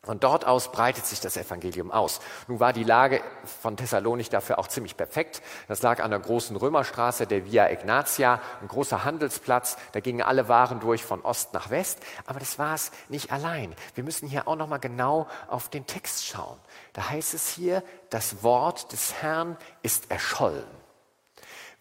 [0.06, 2.19] Von dort aus breitet sich das Evangelium aus.
[2.49, 3.21] Nun war die Lage
[3.62, 5.41] von Thessalonich dafür auch ziemlich perfekt.
[5.69, 9.78] Das lag an der großen Römerstraße, der Via Ignatia, ein großer Handelsplatz.
[9.93, 11.99] Da gingen alle Waren durch von Ost nach West.
[12.26, 13.73] Aber das war es nicht allein.
[13.95, 16.60] Wir müssen hier auch noch mal genau auf den Text schauen.
[16.91, 20.83] Da heißt es hier, das Wort des Herrn ist erschollen.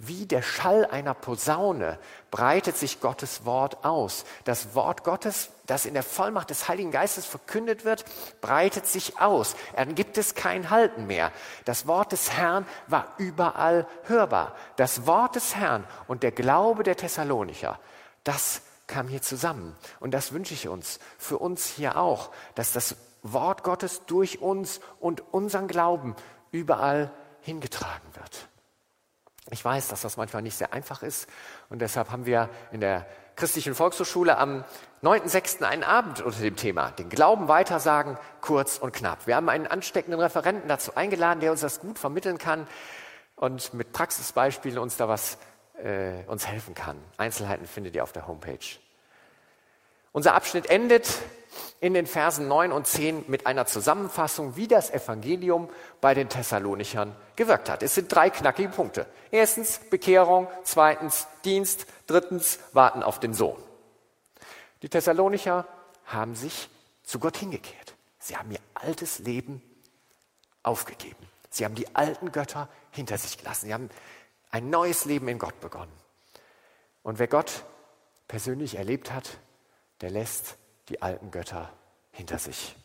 [0.04, 1.96] Wie der Schall einer Posaune
[2.32, 4.24] breitet sich Gottes Wort aus.
[4.42, 8.04] Das Wort Gottes, das in der Vollmacht des Heiligen Geistes verkündet wird,
[8.40, 9.54] breitet sich aus.
[9.76, 11.30] Dann gibt es kein Halten mehr.
[11.66, 14.56] Das Wort des Herrn war überall hörbar.
[14.74, 17.78] Das Wort des Herrn und der Glaube der Thessalonicher,
[18.24, 19.76] das kam hier zusammen.
[20.00, 24.80] Und das wünsche ich uns, für uns hier auch, dass das Wort Gottes durch uns
[24.98, 26.16] und unseren Glauben
[26.50, 28.48] überall hingetragen wird.
[29.52, 31.28] Ich weiß, dass das manchmal nicht sehr einfach ist
[31.68, 34.64] und deshalb haben wir in der christlichen Volkshochschule am
[35.02, 35.62] 9.6.
[35.62, 39.26] einen Abend unter dem Thema, den Glauben weitersagen, kurz und knapp.
[39.26, 42.66] Wir haben einen ansteckenden Referenten dazu eingeladen, der uns das gut vermitteln kann
[43.36, 45.36] und mit Praxisbeispielen uns da was
[45.76, 46.96] äh, uns helfen kann.
[47.18, 48.58] Einzelheiten findet ihr auf der Homepage.
[50.12, 51.08] Unser Abschnitt endet
[51.80, 55.68] in den Versen 9 und 10 mit einer Zusammenfassung, wie das Evangelium
[56.00, 57.82] bei den Thessalonichern gewirkt hat.
[57.82, 59.06] Es sind drei knackige Punkte.
[59.30, 63.60] Erstens Bekehrung, zweitens Dienst, drittens Warten auf den Sohn.
[64.82, 65.66] Die Thessalonicher
[66.06, 66.68] haben sich
[67.02, 67.94] zu Gott hingekehrt.
[68.18, 69.62] Sie haben ihr altes Leben
[70.62, 71.26] aufgegeben.
[71.50, 73.66] Sie haben die alten Götter hinter sich gelassen.
[73.66, 73.90] Sie haben
[74.50, 75.92] ein neues Leben in Gott begonnen.
[77.02, 77.64] Und wer Gott
[78.28, 79.38] persönlich erlebt hat,
[80.02, 80.56] der lässt
[80.88, 81.70] die alten Götter
[82.10, 82.76] hinter sich.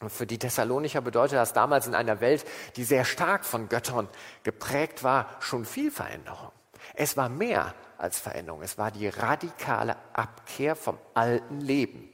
[0.00, 2.44] Und für die Thessalonicher bedeutet das damals in einer Welt,
[2.76, 4.08] die sehr stark von Göttern
[4.42, 6.52] geprägt war, schon viel Veränderung.
[6.94, 12.12] Es war mehr als Veränderung, es war die radikale Abkehr vom alten Leben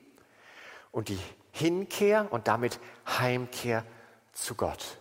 [0.93, 1.19] und die
[1.51, 3.85] Hinkehr und damit Heimkehr
[4.33, 4.99] zu Gott.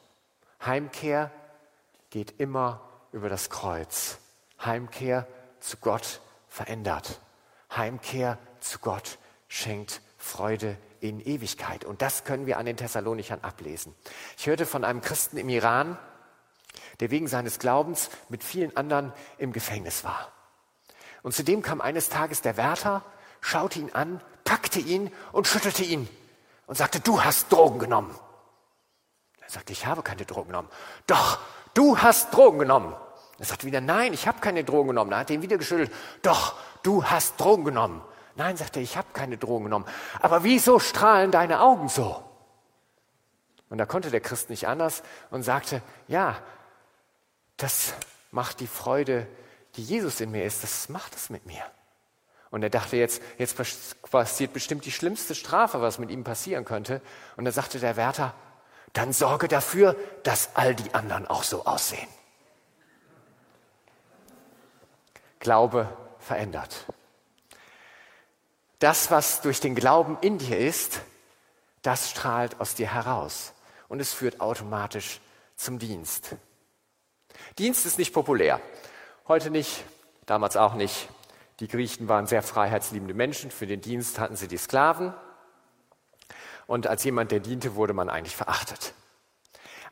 [0.65, 1.31] Heimkehr
[2.09, 4.17] geht immer über das Kreuz.
[4.63, 5.27] Heimkehr
[5.59, 7.21] zu Gott verändert.
[7.75, 11.83] Heimkehr zu Gott schenkt Freude in Ewigkeit.
[11.83, 13.95] Und das können wir an den Thessalonichern ablesen.
[14.37, 15.97] Ich hörte von einem Christen im Iran,
[16.99, 20.31] der wegen seines Glaubens mit vielen anderen im Gefängnis war.
[21.23, 23.03] Und zudem kam eines Tages der Wärter,
[23.41, 26.07] schaute ihn an, packte ihn und schüttelte ihn
[26.67, 28.15] und sagte, du hast Drogen genommen.
[29.41, 30.69] Er sagte, ich habe keine Drogen genommen.
[31.07, 31.39] Doch,
[31.73, 32.95] du hast Drogen genommen.
[33.39, 35.11] Er sagte wieder, nein, ich habe keine Drogen genommen.
[35.11, 35.91] Er hat ihn wieder geschüttelt.
[36.21, 38.01] Doch, du hast Drogen genommen.
[38.35, 39.85] Nein, sagt er, ich habe keine Drogen genommen.
[40.19, 42.23] Aber wieso strahlen deine Augen so?
[43.69, 46.37] Und da konnte der Christ nicht anders und sagte, ja,
[47.57, 47.93] das
[48.31, 49.27] macht die Freude,
[49.75, 51.63] die Jesus in mir ist, das macht es mit mir.
[52.49, 53.55] Und er dachte jetzt, jetzt
[54.11, 57.01] passiert bestimmt die schlimmste Strafe, was mit ihm passieren könnte.
[57.37, 58.33] Und da sagte der Wärter,
[58.91, 62.09] dann sorge dafür, dass all die anderen auch so aussehen.
[65.39, 65.87] Glaube
[66.19, 66.85] verändert.
[68.81, 71.01] Das, was durch den Glauben in dir ist,
[71.83, 73.53] das strahlt aus dir heraus
[73.89, 75.21] und es führt automatisch
[75.55, 76.35] zum Dienst.
[77.59, 78.59] Dienst ist nicht populär.
[79.27, 79.83] Heute nicht,
[80.25, 81.09] damals auch nicht.
[81.59, 83.51] Die Griechen waren sehr freiheitsliebende Menschen.
[83.51, 85.13] Für den Dienst hatten sie die Sklaven.
[86.65, 88.95] Und als jemand, der diente, wurde man eigentlich verachtet.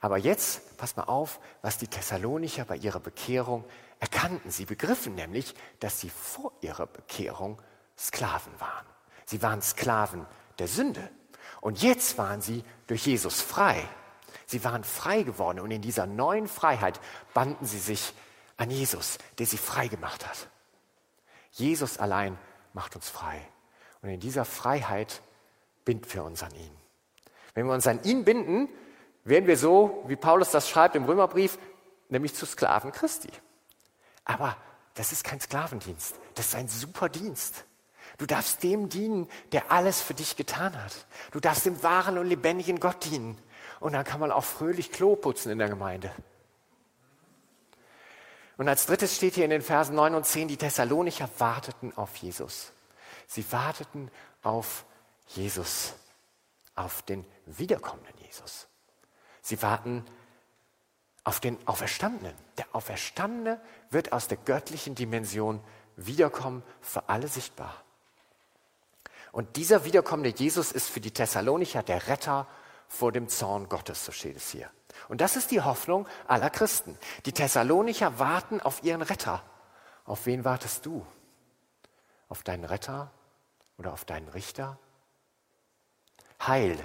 [0.02, 3.66] Aber jetzt, pass mal auf, was die Thessalonicher bei ihrer Bekehrung
[4.00, 4.50] erkannten.
[4.50, 7.62] Sie begriffen nämlich, dass sie vor ihrer Bekehrung
[8.00, 8.86] Sklaven waren.
[9.26, 10.26] Sie waren Sklaven
[10.58, 11.10] der Sünde.
[11.62, 13.88] Und jetzt waren sie durch Jesus frei.
[14.46, 17.00] Sie waren frei geworden und in dieser neuen Freiheit
[17.34, 18.14] banden sie sich
[18.58, 20.48] an Jesus, der sie frei gemacht hat.
[21.52, 22.38] Jesus allein
[22.74, 23.40] macht uns frei.
[24.02, 25.22] Und in dieser Freiheit
[25.86, 26.76] binden wir uns an ihn.
[27.54, 28.70] Wenn wir uns an ihn binden,
[29.24, 31.60] werden wir so, wie Paulus das schreibt im Römerbrief,
[32.08, 33.30] nämlich zu Sklaven Christi.
[34.24, 34.56] Aber
[34.94, 37.66] das ist kein Sklavendienst, das ist ein super Dienst.
[38.20, 41.08] Du darfst dem dienen, der alles für dich getan hat.
[41.32, 43.38] Du darfst dem wahren und lebendigen Gott dienen.
[43.80, 46.12] Und dann kann man auch fröhlich Klo putzen in der Gemeinde.
[48.58, 52.18] Und als drittes steht hier in den Versen 9 und 10, die Thessalonicher warteten auf
[52.18, 52.74] Jesus.
[53.26, 54.12] Sie warteten
[54.44, 54.84] auf
[55.28, 55.94] Jesus,
[56.76, 58.68] auf den wiederkommenden Jesus.
[59.42, 60.04] Sie warten
[61.24, 62.36] auf den Auferstandenen.
[62.58, 65.64] Der Auferstandene wird aus der göttlichen Dimension
[65.96, 67.86] wiederkommen, für alle sichtbar.
[69.32, 72.48] Und dieser wiederkommende Jesus ist für die Thessalonicher der Retter
[72.88, 74.70] vor dem Zorn Gottes, so steht es hier.
[75.08, 76.98] Und das ist die Hoffnung aller Christen.
[77.26, 79.44] Die Thessalonicher warten auf ihren Retter.
[80.06, 81.06] Auf wen wartest du?
[82.28, 83.12] Auf deinen Retter
[83.78, 84.78] oder auf deinen Richter?
[86.46, 86.78] Heil,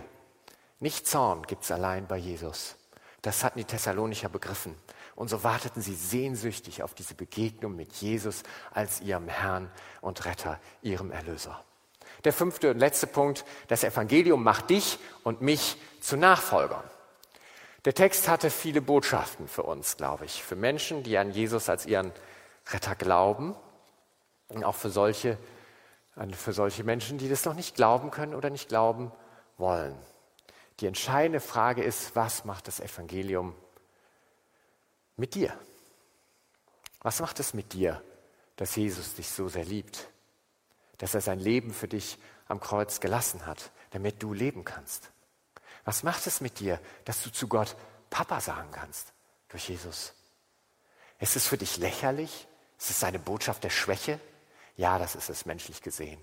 [0.81, 2.77] nicht Zorn gibt es allein bei Jesus.
[3.23, 4.77] Das hatten die Thessalonicher begriffen.
[5.15, 9.71] Und so warteten sie sehnsüchtig auf diese Begegnung mit Jesus als ihrem Herrn
[10.03, 11.65] und Retter, ihrem Erlöser.
[12.25, 16.83] Der fünfte und letzte Punkt, das Evangelium macht dich und mich zu Nachfolgern.
[17.85, 21.85] Der Text hatte viele Botschaften für uns, glaube ich, für Menschen, die an Jesus als
[21.85, 22.13] ihren
[22.69, 23.55] Retter glauben
[24.49, 25.37] und auch für solche,
[26.33, 29.13] für solche Menschen, die das noch nicht glauben können oder nicht glauben
[29.59, 29.95] wollen.
[30.81, 33.55] Die entscheidende Frage ist, was macht das Evangelium
[35.17, 35.53] mit dir?
[37.01, 38.03] Was macht es mit dir,
[38.57, 40.09] dass Jesus dich so sehr liebt?
[40.99, 45.11] Dass er sein Leben für dich am Kreuz gelassen hat, damit du leben kannst.
[45.85, 47.77] Was macht es mit dir, dass du zu Gott
[48.11, 49.13] Papa sagen kannst
[49.49, 50.15] durch Jesus?
[51.19, 52.47] Ist es für dich lächerlich?
[52.79, 54.19] Ist es eine Botschaft der Schwäche?
[54.77, 56.21] Ja, das ist es menschlich gesehen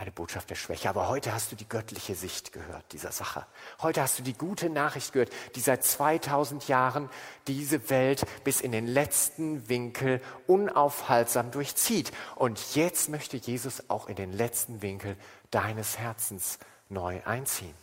[0.00, 0.88] eine Botschaft der Schwäche.
[0.88, 3.46] Aber heute hast du die göttliche Sicht gehört dieser Sache.
[3.82, 7.10] Heute hast du die gute Nachricht gehört, die seit 2000 Jahren
[7.46, 12.12] diese Welt bis in den letzten Winkel unaufhaltsam durchzieht.
[12.34, 15.16] Und jetzt möchte Jesus auch in den letzten Winkel
[15.50, 16.58] deines Herzens
[16.88, 17.74] neu einziehen.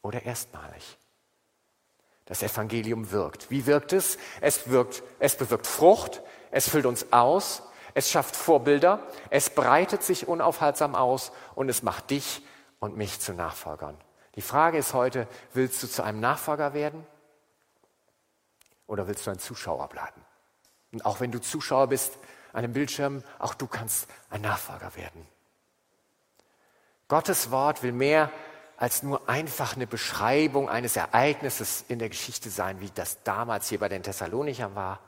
[0.00, 0.96] Oder erstmalig.
[2.24, 3.50] Das Evangelium wirkt.
[3.50, 4.16] Wie wirkt es?
[4.40, 7.62] Es wirkt, es bewirkt Frucht, es füllt uns aus,
[7.94, 9.00] es schafft Vorbilder,
[9.30, 12.42] es breitet sich unaufhaltsam aus und es macht dich
[12.78, 13.96] und mich zu Nachfolgern.
[14.36, 17.06] Die Frage ist heute, willst du zu einem Nachfolger werden
[18.86, 20.20] oder willst du ein Zuschauer bleiben?
[20.92, 22.18] Und auch wenn du Zuschauer bist
[22.52, 25.26] an dem Bildschirm, auch du kannst ein Nachfolger werden.
[27.08, 28.30] Gottes Wort will mehr
[28.76, 33.78] als nur einfach eine Beschreibung eines Ereignisses in der Geschichte sein, wie das damals hier
[33.78, 35.00] bei den Thessalonichern war.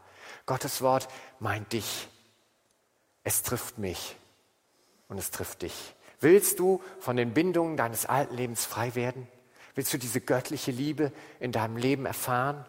[0.44, 1.08] Gottes Wort
[1.40, 2.08] meint dich
[3.24, 4.16] es trifft mich
[5.08, 5.94] und es trifft dich.
[6.20, 9.26] Willst du von den Bindungen deines alten Lebens frei werden?
[9.74, 12.64] Willst du diese göttliche Liebe in deinem Leben erfahren?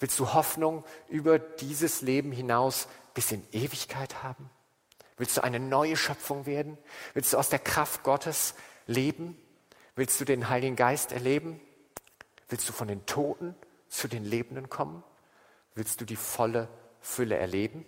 [0.00, 4.50] Willst du Hoffnung über dieses Leben hinaus bis in Ewigkeit haben?
[5.16, 6.78] Willst du eine neue Schöpfung werden?
[7.14, 8.54] Willst du aus der Kraft Gottes
[8.86, 9.36] leben?
[9.96, 11.60] Willst du den Heiligen Geist erleben?
[12.48, 13.54] Willst du von den Toten
[13.88, 15.02] zu den Lebenden kommen?
[15.74, 16.68] Willst du die volle
[17.00, 17.84] Fülle erleben?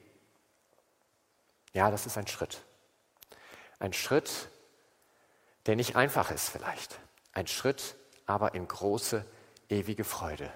[1.72, 2.62] Ja, das ist ein Schritt.
[3.78, 4.48] Ein Schritt,
[5.66, 6.98] der nicht einfach ist vielleicht.
[7.32, 9.24] Ein Schritt, aber in große,
[9.68, 10.50] ewige Freude.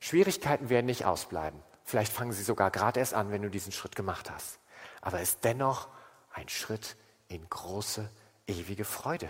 [0.00, 1.60] Schwierigkeiten werden nicht ausbleiben.
[1.84, 4.58] Vielleicht fangen sie sogar gerade erst an, wenn du diesen Schritt gemacht hast.
[5.00, 5.88] Aber es ist dennoch
[6.32, 6.96] ein Schritt
[7.28, 8.08] in große,
[8.46, 9.28] ewige Freude.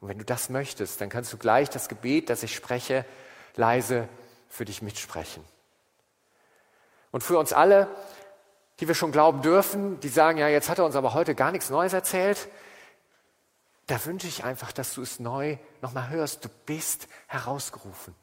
[0.00, 3.04] Und wenn du das möchtest, dann kannst du gleich das Gebet, das ich spreche,
[3.56, 4.08] leise
[4.48, 5.44] für dich mitsprechen.
[7.10, 7.88] Und für uns alle
[8.80, 11.52] die wir schon glauben dürfen, die sagen, ja, jetzt hat er uns aber heute gar
[11.52, 12.48] nichts Neues erzählt.
[13.86, 16.44] Da wünsche ich einfach, dass du es neu nochmal hörst.
[16.44, 18.14] Du bist herausgerufen.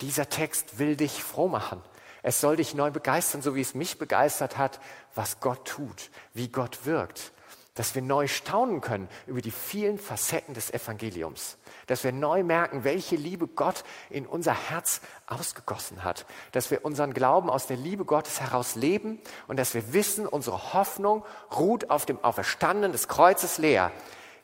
[0.00, 1.82] Dieser Text will dich froh machen.
[2.22, 4.80] Es soll dich neu begeistern, so wie es mich begeistert hat,
[5.14, 7.32] was Gott tut, wie Gott wirkt
[7.74, 11.56] dass wir neu staunen können über die vielen Facetten des Evangeliums,
[11.86, 17.14] dass wir neu merken, welche Liebe Gott in unser Herz ausgegossen hat, dass wir unseren
[17.14, 21.24] Glauben aus der Liebe Gottes heraus leben und dass wir wissen, unsere Hoffnung
[21.56, 23.92] ruht auf dem Auferstanden des Kreuzes leer.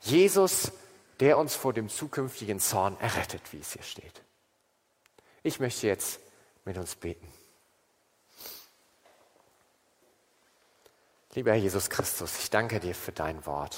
[0.00, 0.72] Jesus,
[1.20, 4.22] der uns vor dem zukünftigen Zorn errettet, wie es hier steht.
[5.42, 6.20] Ich möchte jetzt
[6.64, 7.26] mit uns beten.
[11.34, 13.76] Lieber Herr Jesus Christus, ich danke dir für dein Wort.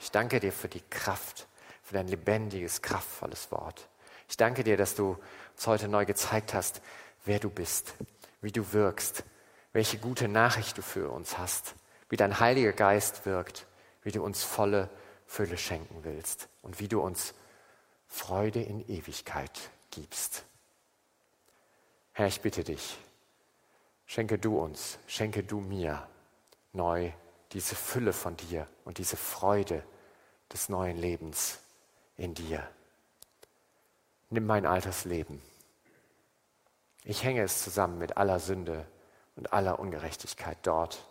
[0.00, 1.46] Ich danke dir für die Kraft,
[1.88, 3.88] für dein lebendiges, kraftvolles Wort.
[4.28, 5.16] Ich danke dir, dass du
[5.54, 6.82] uns heute neu gezeigt hast,
[7.24, 7.94] wer du bist,
[8.42, 9.24] wie du wirkst,
[9.72, 11.74] welche gute Nachricht du für uns hast,
[12.10, 13.66] wie dein Heiliger Geist wirkt,
[14.02, 14.90] wie du uns volle
[15.26, 17.32] Fülle schenken willst und wie du uns
[18.06, 19.58] Freude in Ewigkeit
[19.90, 20.44] gibst.
[22.12, 22.98] Herr, ich bitte dich,
[24.04, 26.06] schenke du uns, schenke du mir
[26.74, 27.12] neu
[27.52, 29.82] diese Fülle von dir und diese Freude
[30.52, 31.60] des neuen Lebens
[32.18, 32.68] in dir.
[34.28, 35.40] Nimm mein altes Leben.
[37.04, 38.86] Ich hänge es zusammen mit aller Sünde
[39.36, 41.08] und aller Ungerechtigkeit dort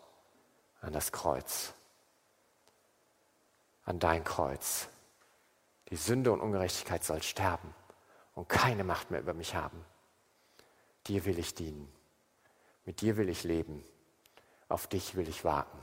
[0.81, 1.73] an das Kreuz,
[3.85, 4.89] an dein Kreuz.
[5.89, 7.73] Die Sünde und Ungerechtigkeit soll sterben
[8.35, 9.83] und keine Macht mehr über mich haben.
[11.07, 11.91] Dir will ich dienen,
[12.85, 13.83] mit dir will ich leben,
[14.67, 15.79] auf dich will ich warten.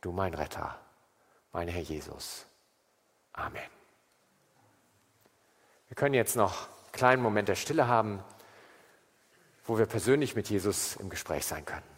[0.00, 0.78] Du mein Retter,
[1.52, 2.44] mein Herr Jesus.
[3.32, 3.83] Amen.
[5.94, 8.18] Wir können jetzt noch einen kleinen Moment der Stille haben,
[9.64, 11.93] wo wir persönlich mit Jesus im Gespräch sein können.